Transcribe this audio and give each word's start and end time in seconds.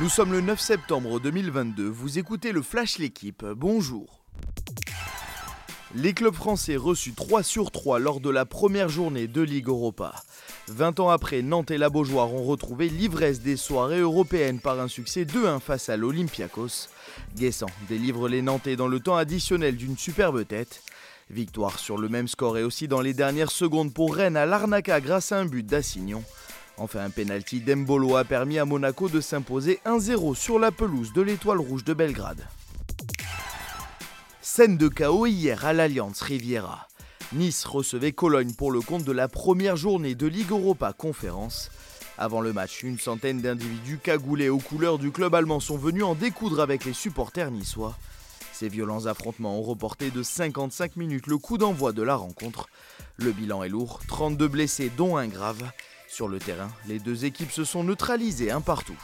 Nous 0.00 0.08
sommes 0.08 0.32
le 0.32 0.40
9 0.40 0.58
septembre 0.58 1.20
2022, 1.20 1.86
vous 1.86 2.18
écoutez 2.18 2.50
le 2.50 2.62
Flash 2.62 2.98
L'équipe, 2.98 3.44
bonjour. 3.44 4.24
Les 5.94 6.14
clubs 6.14 6.34
français 6.34 6.74
reçus 6.74 7.12
3 7.12 7.44
sur 7.44 7.70
3 7.70 8.00
lors 8.00 8.18
de 8.18 8.28
la 8.28 8.44
première 8.44 8.88
journée 8.88 9.28
de 9.28 9.40
Ligue 9.40 9.68
Europa. 9.68 10.12
20 10.66 10.98
ans 10.98 11.10
après, 11.10 11.42
Nantes 11.42 11.70
et 11.70 11.78
la 11.78 11.90
Beaujoire 11.90 12.34
ont 12.34 12.42
retrouvé 12.42 12.88
l'ivresse 12.88 13.40
des 13.40 13.56
soirées 13.56 14.00
européennes 14.00 14.58
par 14.58 14.80
un 14.80 14.88
succès 14.88 15.24
2-1 15.24 15.60
face 15.60 15.88
à 15.88 15.96
l'Olympiakos. 15.96 16.88
Guessant 17.36 17.70
délivre 17.88 18.28
les 18.28 18.42
Nantais 18.42 18.74
dans 18.74 18.88
le 18.88 18.98
temps 18.98 19.16
additionnel 19.16 19.76
d'une 19.76 19.96
superbe 19.96 20.44
tête. 20.44 20.82
Victoire 21.30 21.78
sur 21.78 21.98
le 21.98 22.08
même 22.08 22.26
score 22.26 22.58
et 22.58 22.64
aussi 22.64 22.88
dans 22.88 23.00
les 23.00 23.14
dernières 23.14 23.52
secondes 23.52 23.94
pour 23.94 24.16
Rennes 24.16 24.36
à 24.36 24.44
l'Arnaca 24.44 25.00
grâce 25.00 25.30
à 25.30 25.38
un 25.38 25.46
but 25.46 25.64
d'Assignon. 25.64 26.24
Enfin, 26.76 27.04
un 27.04 27.10
penalty 27.10 27.60
d'Embolo 27.60 28.16
a 28.16 28.24
permis 28.24 28.58
à 28.58 28.64
Monaco 28.64 29.08
de 29.08 29.20
s'imposer 29.20 29.80
1-0 29.86 30.34
sur 30.34 30.58
la 30.58 30.72
pelouse 30.72 31.12
de 31.12 31.22
l'Étoile 31.22 31.60
Rouge 31.60 31.84
de 31.84 31.94
Belgrade. 31.94 32.44
Scène 34.40 34.76
de 34.76 34.88
chaos 34.88 35.26
hier 35.26 35.64
à 35.64 35.72
l'Alliance 35.72 36.20
Riviera. 36.20 36.88
Nice 37.32 37.64
recevait 37.64 38.12
Cologne 38.12 38.52
pour 38.52 38.72
le 38.72 38.80
compte 38.80 39.04
de 39.04 39.12
la 39.12 39.28
première 39.28 39.76
journée 39.76 40.14
de 40.14 40.26
Ligue 40.26 40.50
Europa 40.50 40.92
Conférence. 40.92 41.70
Avant 42.18 42.40
le 42.40 42.52
match, 42.52 42.82
une 42.82 42.98
centaine 42.98 43.40
d'individus 43.40 43.98
cagoulés 43.98 44.48
aux 44.48 44.58
couleurs 44.58 44.98
du 44.98 45.10
club 45.10 45.34
allemand 45.34 45.60
sont 45.60 45.78
venus 45.78 46.04
en 46.04 46.14
découdre 46.14 46.60
avec 46.60 46.84
les 46.84 46.92
supporters 46.92 47.50
niçois. 47.50 47.96
Ces 48.52 48.68
violents 48.68 49.06
affrontements 49.06 49.58
ont 49.58 49.62
reporté 49.62 50.10
de 50.10 50.22
55 50.22 50.96
minutes 50.96 51.26
le 51.26 51.38
coup 51.38 51.58
d'envoi 51.58 51.92
de 51.92 52.02
la 52.02 52.14
rencontre. 52.14 52.68
Le 53.16 53.32
bilan 53.32 53.64
est 53.64 53.68
lourd, 53.68 54.00
32 54.06 54.46
blessés 54.46 54.92
dont 54.96 55.16
un 55.16 55.26
grave. 55.26 55.64
Sur 56.14 56.28
le 56.28 56.38
terrain, 56.38 56.70
les 56.86 57.00
deux 57.00 57.24
équipes 57.24 57.50
se 57.50 57.64
sont 57.64 57.82
neutralisées 57.82 58.52
un 58.52 58.60
partout. 58.60 58.96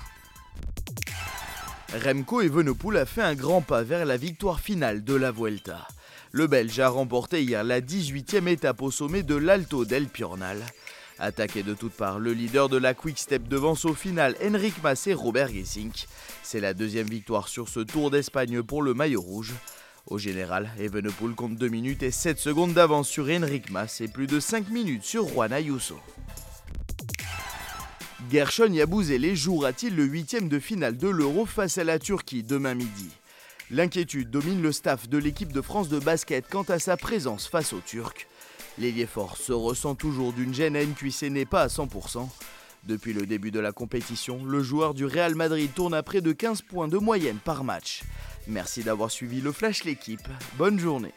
Remco 1.92 2.40
Evenepoel 2.40 2.98
a 2.98 3.04
fait 3.04 3.20
un 3.20 3.34
grand 3.34 3.62
pas 3.62 3.82
vers 3.82 4.04
la 4.04 4.16
victoire 4.16 4.60
finale 4.60 5.02
de 5.02 5.14
la 5.14 5.32
Vuelta. 5.32 5.88
Le 6.30 6.46
Belge 6.46 6.78
a 6.78 6.88
remporté 6.88 7.42
hier 7.42 7.64
la 7.64 7.80
18e 7.80 8.46
étape 8.46 8.80
au 8.80 8.92
sommet 8.92 9.24
de 9.24 9.34
l'Alto 9.34 9.84
del 9.84 10.06
Piornal. 10.06 10.64
Attaqué 11.18 11.64
de 11.64 11.74
toutes 11.74 11.94
parts, 11.94 12.20
le 12.20 12.32
leader 12.32 12.68
de 12.68 12.76
la 12.76 12.94
Quick 12.94 13.18
Step 13.18 13.48
devance 13.48 13.86
au 13.86 13.94
final 13.94 14.36
Henrik 14.40 14.80
Mas 14.80 15.08
et 15.08 15.14
Robert 15.14 15.48
Gesink. 15.48 16.06
C'est 16.44 16.60
la 16.60 16.74
deuxième 16.74 17.08
victoire 17.08 17.48
sur 17.48 17.68
ce 17.68 17.80
Tour 17.80 18.12
d'Espagne 18.12 18.62
pour 18.62 18.82
le 18.82 18.94
maillot 18.94 19.20
rouge. 19.20 19.54
Au 20.06 20.18
général, 20.18 20.70
Evenepoel 20.78 21.34
compte 21.34 21.56
2 21.56 21.68
minutes 21.70 22.04
et 22.04 22.12
7 22.12 22.38
secondes 22.38 22.72
d'avance 22.72 23.08
sur 23.08 23.24
Henrik 23.28 23.68
Mas 23.70 24.00
et 24.00 24.06
plus 24.06 24.28
de 24.28 24.38
5 24.38 24.68
minutes 24.68 25.02
sur 25.02 25.26
Juan 25.26 25.52
Ayuso. 25.52 25.98
Gershon 28.30 28.72
Yabouzele 28.72 29.34
jouera-t-il 29.34 29.96
le 29.96 30.04
huitième 30.04 30.48
de 30.48 30.60
finale 30.60 30.96
de 30.96 31.08
l'Euro 31.08 31.46
face 31.46 31.78
à 31.78 31.84
la 31.84 31.98
Turquie 31.98 32.44
demain 32.44 32.74
midi? 32.74 33.08
L'inquiétude 33.72 34.30
domine 34.30 34.62
le 34.62 34.70
staff 34.70 35.08
de 35.08 35.18
l'équipe 35.18 35.52
de 35.52 35.60
France 35.60 35.88
de 35.88 35.98
basket 35.98 36.48
quant 36.48 36.62
à 36.62 36.78
sa 36.78 36.96
présence 36.96 37.48
face 37.48 37.72
aux 37.72 37.80
Turcs. 37.80 38.28
L'ailier 38.78 39.06
fort 39.06 39.36
se 39.36 39.52
ressent 39.52 39.96
toujours 39.96 40.32
d'une 40.32 40.54
gêne 40.54 40.76
à 40.76 40.82
une 40.82 40.94
n'est 41.30 41.44
pas 41.44 41.62
à 41.62 41.66
100%. 41.66 42.28
Depuis 42.84 43.14
le 43.14 43.26
début 43.26 43.50
de 43.50 43.58
la 43.58 43.72
compétition, 43.72 44.44
le 44.44 44.62
joueur 44.62 44.94
du 44.94 45.06
Real 45.06 45.34
Madrid 45.34 45.70
tourne 45.74 45.94
à 45.94 46.04
près 46.04 46.20
de 46.20 46.30
15 46.30 46.62
points 46.62 46.88
de 46.88 46.98
moyenne 46.98 47.38
par 47.44 47.64
match. 47.64 48.02
Merci 48.46 48.84
d'avoir 48.84 49.10
suivi 49.10 49.40
le 49.40 49.50
Flash 49.50 49.82
l'équipe. 49.82 50.28
Bonne 50.56 50.78
journée. 50.78 51.14